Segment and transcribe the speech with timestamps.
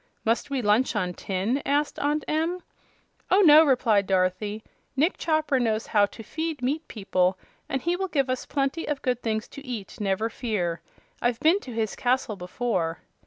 [0.25, 2.63] "Must we lunch on tin?" asked Aunt Em.
[3.29, 4.63] "Oh, no;" replied Dorothy.
[4.95, 7.37] "Nick Chopper knows how to feed meat people,
[7.69, 10.81] and he will give us plenty of good things to eat, never fear.
[11.21, 13.01] I've been to his castle before."